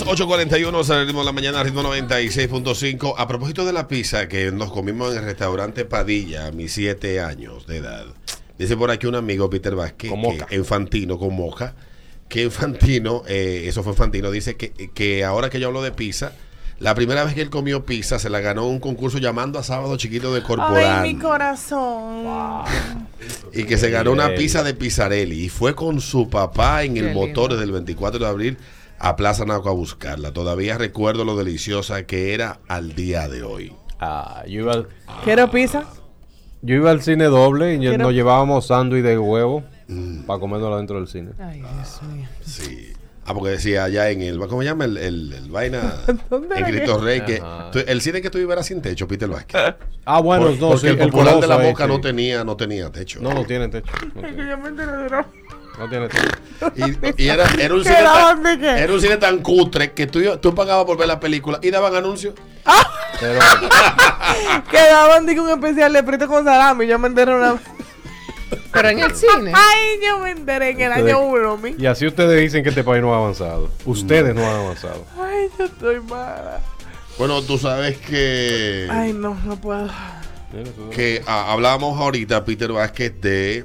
[0.00, 3.14] las 8.41 salimos la mañana, ritmo 96.5.
[3.18, 7.20] A propósito de la pizza que nos comimos en el restaurante Padilla a mis 7
[7.20, 8.06] años de edad.
[8.58, 10.46] Dice por aquí un amigo, Peter Vázquez, moca.
[10.52, 11.74] Infantino, con moja,
[12.28, 16.32] que Infantino, eh, eso fue Infantino, dice que, que ahora que yo hablo de pizza,
[16.78, 19.62] la primera vez que él comió pizza se la ganó en un concurso llamando a
[19.62, 21.02] Sábado Chiquito de Corporal.
[21.02, 22.24] Ay, mi corazón.
[23.52, 27.12] y que se ganó una pizza de Pizzarelli y fue con su papá en el
[27.12, 27.56] motor lindo.
[27.56, 28.58] desde el 24 de abril
[29.00, 30.32] a Plaza Naco a buscarla.
[30.32, 33.72] Todavía recuerdo lo deliciosa que era al día de hoy.
[33.98, 34.88] Ah, yo iba, al-
[35.24, 35.84] ¿Quiero pizza?
[36.62, 40.22] yo iba al cine doble y Quiero- nos llevábamos sándwich de huevo Mm.
[40.22, 41.30] para comérnoslo dentro del cine.
[41.38, 42.28] Ay, Dios mío.
[42.44, 42.92] Sí.
[43.26, 44.84] Ah, porque decía allá en el, ¿cómo se llama?
[44.86, 45.94] El, el- el vaina
[46.30, 47.20] ¿Dónde en Cristo que- Rey.
[47.22, 49.74] Que, tú- el cine que tú ibas era sin techo, Peter Vázquez.
[50.04, 51.90] Ah, bueno, Por- no, porque sí, el popular de la ahí, boca sí.
[51.90, 53.20] no tenía, no tenía techo.
[53.22, 53.92] No, no tiene techo.
[54.14, 54.56] No tiene,
[55.80, 56.08] no tiene.
[57.16, 60.06] Y, y era, era un ¿Qué cine daban tan, era un cine tan cutre que
[60.06, 62.34] tú, tú pagabas por ver la película y daban anuncios.
[63.18, 63.40] Pero,
[64.70, 66.86] Quedaban digo, un especial de frito con salami.
[66.86, 67.56] Yo me enteré una
[68.72, 69.52] Pero en el cine.
[69.54, 71.74] Ay, yo me enteré en el Ustedes- año uno, mi.
[71.78, 73.70] y así ustedes dicen que este país no ha avanzado.
[73.84, 75.04] Ustedes no han avanzado.
[75.20, 76.60] Ay, yo estoy mala.
[77.18, 78.86] Bueno, tú sabes que...
[78.90, 79.88] Ay, no, no puedo.
[80.90, 83.64] Que ah, hablábamos ahorita, Peter Vázquez, de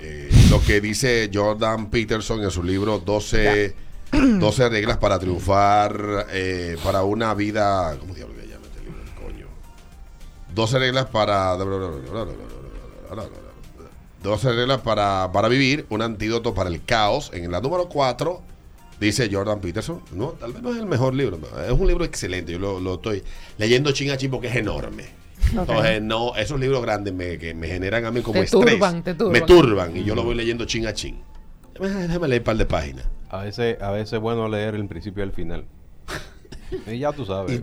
[0.00, 0.30] eh,
[0.66, 3.74] que dice Jordan Peterson en su libro 12,
[4.12, 7.96] 12 reglas para triunfar, eh, para una vida...
[7.98, 9.00] ¿Cómo diablos se llama este libro?
[9.22, 9.46] Coño.
[10.54, 11.56] 12 reglas para...
[14.22, 17.30] 12 reglas para, para vivir, un antídoto para el caos.
[17.34, 18.40] En la número 4
[18.98, 22.52] dice Jordan Peterson, no, tal vez no es el mejor libro, es un libro excelente,
[22.52, 23.22] yo lo, lo estoy
[23.58, 25.23] leyendo chin a chin porque es enorme.
[25.60, 28.72] Entonces, no, esos libros grandes me, que me generan a mí como Te estrés.
[28.72, 29.32] turban, te turban.
[29.32, 31.20] Me turban y yo lo voy leyendo chin a chin.
[31.80, 33.06] Déjame, déjame leer un par de páginas.
[33.30, 35.64] A veces, a veces es bueno leer el principio y el final.
[36.86, 37.62] Y ya tú sabes.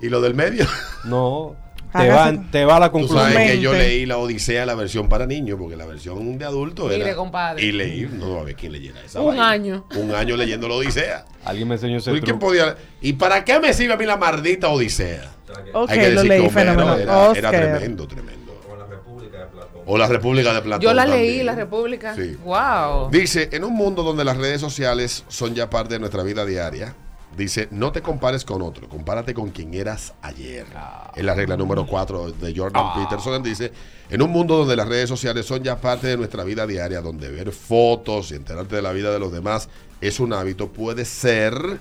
[0.00, 0.64] Y, y lo del medio.
[1.04, 1.54] No,
[1.92, 3.32] te va, te va a la Tú conclusión.
[3.32, 6.84] sabes que yo leí la Odisea, la versión para niños, porque la versión de adulto
[6.88, 7.14] Mire, era.
[7.16, 7.64] compadre.
[7.64, 9.20] Y leí, no a ver quién leyera esa.
[9.20, 9.50] Un vaina.
[9.50, 9.86] año.
[9.96, 11.24] Un año leyendo la Odisea.
[11.44, 12.46] Alguien me enseñó ese Uy, ¿quién truco.
[12.46, 12.76] podía?
[13.00, 15.32] ¿Y para qué me sirve a mí la maldita Odisea?
[15.72, 16.60] Ok, Hay que lo decir leí que.
[16.60, 18.60] Era, era tremendo, tremendo.
[18.70, 19.80] O la República de Platón.
[19.86, 20.82] O la República de Platón.
[20.82, 21.46] Yo la leí, también.
[21.46, 22.14] La República.
[22.14, 22.36] Sí.
[22.44, 23.10] Wow.
[23.10, 26.94] Dice, en un mundo donde las redes sociales son ya parte de nuestra vida diaria,
[27.38, 30.66] dice, no te compares con otro, compárate con quien eras ayer.
[31.14, 33.42] Es la regla número 4 de Jordan Peterson.
[33.42, 33.72] Dice,
[34.10, 37.30] en un mundo donde las redes sociales son ya parte de nuestra vida diaria, donde
[37.30, 39.68] ver fotos y enterarte de la vida de los demás
[40.00, 41.80] es un hábito, puede ser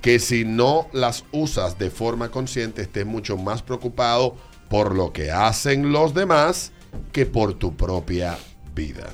[0.00, 4.36] que si no las usas de forma consciente estés mucho más preocupado
[4.68, 6.72] por lo que hacen los demás
[7.12, 8.38] que por tu propia
[8.74, 9.08] vida.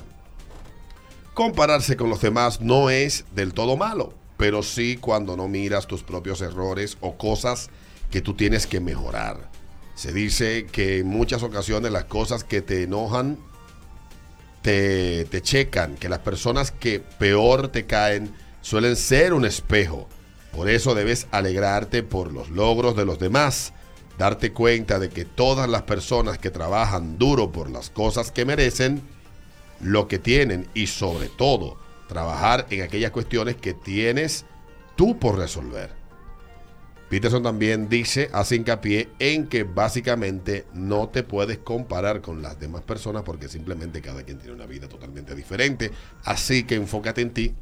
[1.33, 6.03] Compararse con los demás no es del todo malo, pero sí cuando no miras tus
[6.03, 7.69] propios errores o cosas
[8.11, 9.49] que tú tienes que mejorar.
[9.95, 13.37] Se dice que en muchas ocasiones las cosas que te enojan
[14.61, 20.09] te, te checan, que las personas que peor te caen suelen ser un espejo.
[20.51, 23.71] Por eso debes alegrarte por los logros de los demás,
[24.17, 29.03] darte cuenta de que todas las personas que trabajan duro por las cosas que merecen,
[29.79, 34.45] lo que tienen y sobre todo trabajar en aquellas cuestiones que tienes
[34.95, 36.03] tú por resolver.
[37.09, 42.81] Peterson también dice, hace hincapié en que básicamente no te puedes comparar con las demás
[42.81, 45.91] personas porque simplemente cada quien tiene una vida totalmente diferente.
[46.23, 47.53] Así que enfócate en ti,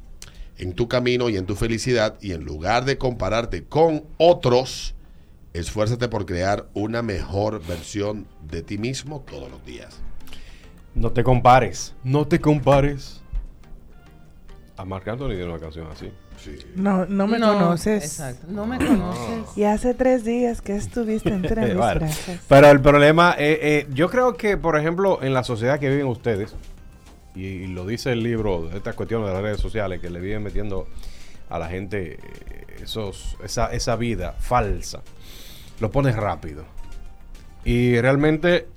[0.58, 4.96] en tu camino y en tu felicidad y en lugar de compararte con otros,
[5.52, 10.00] esfuérzate por crear una mejor versión de ti mismo todos los días.
[10.96, 11.94] No te compares.
[12.06, 13.21] No te compares.
[14.78, 16.12] A Marc Anthony tiene una canción así.
[16.38, 16.58] Sí.
[16.76, 18.04] No, no me conoces.
[18.04, 18.48] Exacto.
[18.50, 19.56] No me conoces.
[19.56, 22.00] Y hace tres días que estuviste entre mis Vale.
[22.00, 22.38] brazos.
[22.48, 26.08] Pero el problema, eh, eh, yo creo que, por ejemplo, en la sociedad que viven
[26.08, 26.56] ustedes,
[27.36, 30.20] y, y lo dice el libro, de estas cuestiones de las redes sociales, que le
[30.20, 30.88] vienen metiendo
[31.50, 35.02] a la gente eh, esos, esa, esa vida falsa,
[35.80, 36.64] lo pones rápido.
[37.66, 38.68] Y realmente,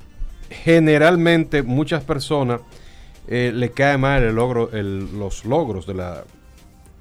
[0.50, 2.61] generalmente, muchas personas
[3.29, 6.25] eh, le cae mal el logro, el- los logros de la,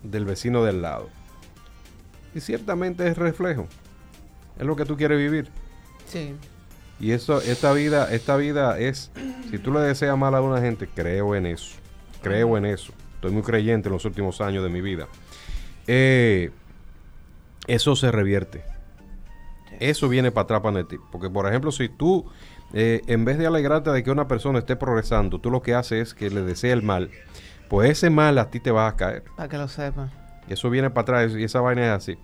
[0.03, 1.09] del vecino del lado.
[2.35, 3.67] Y ciertamente es reflejo.
[4.59, 5.49] Es lo que tú quieres vivir.
[6.07, 6.35] Sí.
[6.99, 9.11] Y eso, esta vida, esta vida es,
[9.49, 11.75] si tú le deseas mal a una gente, creo en eso.
[12.21, 12.93] Creo en eso.
[13.15, 15.07] Estoy muy creyente en los últimos años de mi vida.
[15.87, 16.51] Eh,
[17.67, 18.63] eso se revierte.
[19.79, 20.97] Eso viene para atrás para ti.
[21.11, 22.25] Porque, por ejemplo, si tú,
[22.73, 26.09] eh, en vez de alegrarte de que una persona esté progresando, tú lo que haces
[26.09, 27.11] es que le deseas el mal,
[27.69, 29.23] pues ese mal a ti te va a caer.
[29.35, 30.09] Para que lo sepa.
[30.47, 32.17] Eso viene para atrás y esa vaina es así.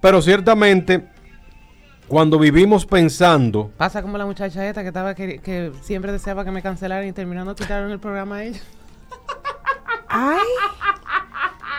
[0.00, 1.06] Pero ciertamente,
[2.08, 6.50] cuando vivimos pensando, Pasa como la muchacha esta que estaba que, que siempre deseaba que
[6.50, 8.60] me cancelaran y terminando quitaron el programa a ella.
[10.08, 10.38] Ay.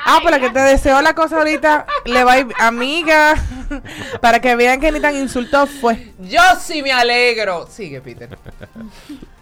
[0.10, 3.36] Ah, pero que te deseo la cosa ahorita, le va a ir, amiga,
[4.22, 6.14] para que vean que ni tan insultó fue.
[6.20, 7.68] Yo sí me alegro.
[7.68, 8.30] Sigue, Peter.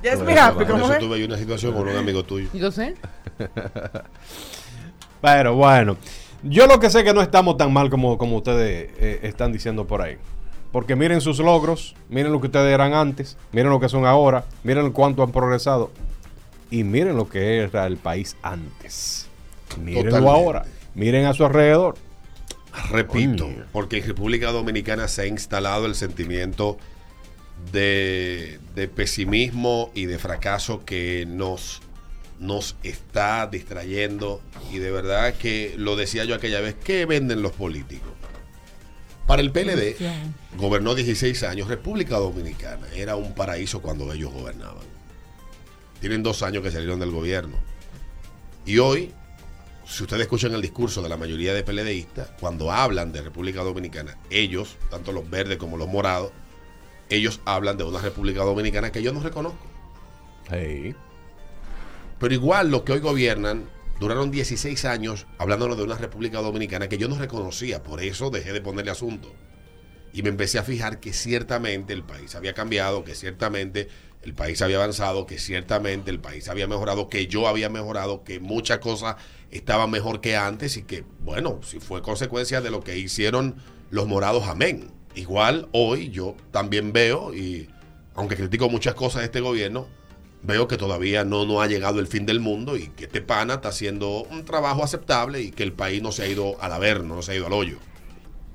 [0.01, 0.65] Pues me eso happy, va.
[0.65, 0.99] Por ¿cómo eso es?
[0.99, 2.49] tuve yo una situación con un amigo tuyo.
[2.51, 2.95] Yo sé.
[5.21, 5.97] pero bueno,
[6.41, 9.85] yo lo que sé que no estamos tan mal como, como ustedes eh, están diciendo
[9.85, 10.17] por ahí.
[10.71, 14.45] Porque miren sus logros, miren lo que ustedes eran antes, miren lo que son ahora,
[14.63, 15.91] miren cuánto han progresado
[16.71, 19.29] y miren lo que era el país antes.
[19.79, 20.39] Mírenlo Totalmente.
[20.39, 21.95] ahora, miren a su alrededor.
[22.89, 26.77] Repito, porque en República Dominicana se ha instalado el sentimiento
[27.71, 31.81] de, de pesimismo y de fracaso que nos,
[32.39, 34.41] nos está distrayendo.
[34.71, 38.11] Y de verdad que lo decía yo aquella vez, ¿qué venden los políticos?
[39.25, 39.95] Para el PLD,
[40.55, 44.83] gobernó 16 años, República Dominicana era un paraíso cuando ellos gobernaban.
[45.99, 47.57] Tienen dos años que salieron del gobierno.
[48.67, 49.13] Y hoy,
[49.85, 54.17] si ustedes escuchan el discurso de la mayoría de PLDistas, cuando hablan de República Dominicana,
[54.29, 56.31] ellos, tanto los verdes como los morados,
[57.09, 59.65] ellos hablan de una República Dominicana que yo no reconozco.
[60.49, 60.95] Hey.
[62.19, 63.65] Pero igual los que hoy gobiernan
[63.99, 68.53] duraron 16 años hablándonos de una República Dominicana que yo no reconocía, por eso dejé
[68.53, 69.31] de ponerle asunto.
[70.15, 73.89] Y me empecé a fijar que ciertamente el país había cambiado, que ciertamente
[74.21, 78.39] el país había avanzado, que ciertamente el país había mejorado, que yo había mejorado, que
[78.39, 79.17] muchas cosas
[79.51, 83.57] estaban mejor que antes y que, bueno, si fue consecuencia de lo que hicieron
[83.89, 84.89] los morados, amén.
[85.15, 87.69] Igual hoy yo también veo, y
[88.13, 89.85] aunque critico muchas cosas de este gobierno,
[90.43, 93.55] veo que todavía no, no ha llegado el fin del mundo y que este pana
[93.55, 97.15] está haciendo un trabajo aceptable y que el país no se ha ido al averno,
[97.15, 97.79] no se ha ido al hoyo.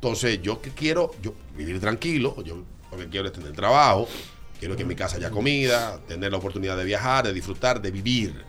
[0.00, 4.08] Entonces, yo que quiero, yo vivir tranquilo, yo lo que quiero es tener trabajo,
[4.58, 7.90] quiero que en mi casa haya comida, tener la oportunidad de viajar, de disfrutar, de
[7.90, 8.42] vivir,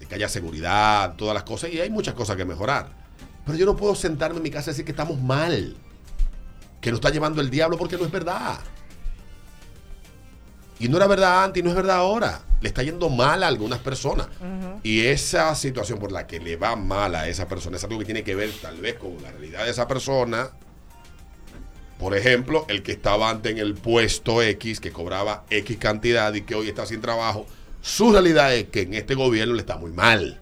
[0.00, 2.88] de que haya seguridad, todas las cosas, y hay muchas cosas que mejorar.
[3.44, 5.76] Pero yo no puedo sentarme en mi casa y decir que estamos mal,
[6.80, 8.58] que nos está llevando el diablo porque no es verdad.
[10.78, 12.42] Y no era verdad antes y no es verdad ahora.
[12.60, 14.28] Le está yendo mal a algunas personas.
[14.82, 18.04] Y esa situación por la que le va mal a esa persona es algo que
[18.04, 20.48] tiene que ver tal vez con la realidad de esa persona.
[21.98, 26.42] Por ejemplo, el que estaba antes en el puesto X, que cobraba X cantidad y
[26.42, 27.46] que hoy está sin trabajo.
[27.80, 30.40] Su realidad es que en este gobierno le está muy mal.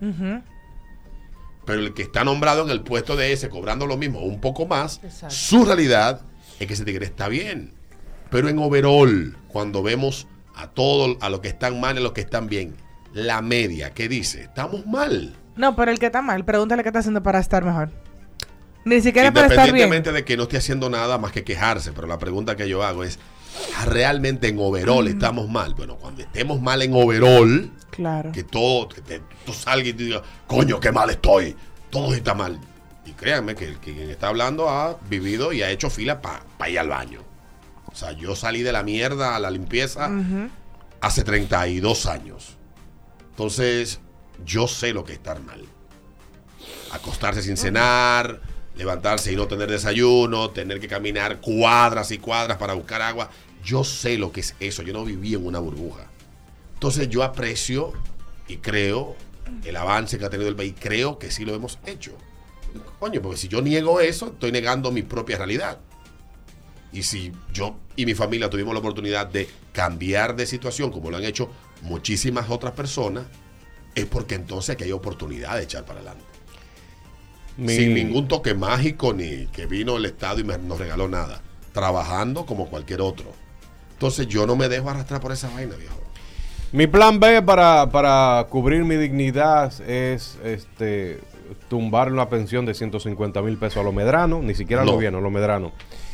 [1.65, 4.67] Pero el que está nombrado en el puesto de ese, cobrando lo mismo, un poco
[4.67, 5.35] más, Exacto.
[5.35, 6.23] su realidad
[6.59, 7.73] es que ese tigre está bien.
[8.33, 10.27] Pero en overall, cuando vemos
[10.57, 12.75] a todos, a los que están mal y a los que están bien,
[13.13, 14.43] la media, ¿qué dice?
[14.43, 15.37] Estamos mal.
[15.55, 17.91] No, pero el que está mal, pregúntale qué está haciendo para estar mejor.
[18.85, 19.77] Ni siquiera para estar bien.
[19.77, 22.83] Independientemente de que no esté haciendo nada más que quejarse, pero la pregunta que yo
[22.83, 23.19] hago es,
[23.87, 25.75] ¿realmente en overall estamos mal?
[25.75, 28.33] Bueno, cuando estemos mal en overall, Claro.
[28.33, 31.55] que todo, que te- tú salgas y te digas, coño, qué mal estoy,
[31.91, 32.59] todo está mal.
[33.05, 36.71] Y créanme que el que quien está hablando ha vivido y ha hecho fila para
[36.71, 37.21] ir al baño.
[37.93, 40.11] O sea, yo salí de la mierda a la limpieza
[41.01, 42.57] hace 32 años.
[43.31, 44.01] Entonces,
[44.45, 45.63] yo sé lo que es estar mal.
[46.93, 48.41] Acostarse sin cenar,
[48.77, 53.31] levantarse y no tener desayuno, tener que caminar cuadras y cuadras para buscar agua.
[53.65, 54.83] Yo sé lo que es eso.
[54.83, 56.07] Yo no viví en una burbuja.
[56.75, 57.93] Entonces yo aprecio
[58.49, 59.17] y creo
[59.65, 60.75] el avance que ha tenido el país.
[60.79, 62.13] Creo que sí lo hemos hecho.
[62.99, 65.79] Coño, porque si yo niego eso, estoy negando mi propia realidad.
[66.93, 71.17] Y si yo y mi familia tuvimos la oportunidad de cambiar de situación, como lo
[71.17, 71.51] han hecho
[71.83, 73.25] muchísimas otras personas,
[73.95, 76.25] es porque entonces aquí hay oportunidad de echar para adelante.
[77.57, 81.43] Mi- Sin ningún toque mágico ni que vino el Estado y me, nos regaló nada.
[81.73, 83.33] Trabajando como cualquier otro.
[83.93, 86.01] Entonces yo no me dejo arrastrar por esa vaina, viejo.
[86.73, 91.21] Mi plan B para, para cubrir mi dignidad es este
[91.69, 94.95] tumbar una pensión de 150 mil pesos a los medranos, ni siquiera al No.
[94.95, 95.73] gobierno, a los medranos.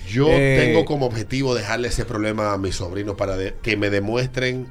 [0.08, 3.90] Yo Eh, tengo como objetivo dejarle ese problema a mis sobrinos para de- que me
[3.90, 4.66] demuestren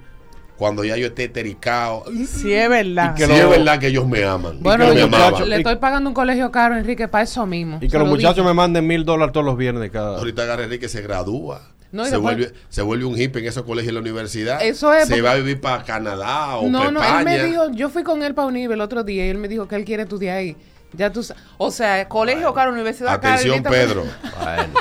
[0.58, 2.04] cuando ya yo esté tericado.
[2.28, 3.12] Sí, es verdad.
[3.14, 4.58] Y que si lo- es verdad que ellos me aman.
[4.62, 7.78] Bueno, y que me yo le estoy pagando un colegio caro, Enrique, para eso mismo.
[7.82, 8.48] Y que los lo muchachos dije.
[8.48, 10.18] me manden mil dólares todos los viernes cada.
[10.18, 11.62] Ahorita agarra Enrique se gradúa.
[11.92, 14.62] No, se, después- vuelve, se vuelve un hippie en esos colegios y la universidad.
[14.62, 17.44] Eso es Se porque- va a vivir para Canadá o No, para no, él me
[17.46, 19.76] dijo, yo fui con él para Unive el otro día y él me dijo que
[19.76, 20.58] él quiere estudiar ahí.
[20.94, 21.26] Ya tú
[21.58, 23.34] O sea, colegio caro, universidad cara.
[23.36, 24.04] Atención, ahorita- Pedro.
[24.44, 24.80] Bueno.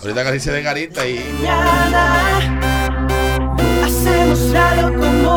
[0.00, 1.18] Ahorita y se de garita y...
[3.84, 5.32] Hacemos radio como